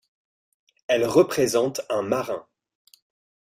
[0.87, 2.47] Elle représente un marin.